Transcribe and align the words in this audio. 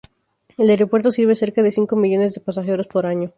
El 0.57 0.71
aeropuerto 0.71 1.11
sirve 1.11 1.35
cerca 1.35 1.61
de 1.61 1.69
cinco 1.69 1.95
millones 1.95 2.33
de 2.33 2.41
pasajeros 2.41 2.87
por 2.87 3.05
año. 3.05 3.29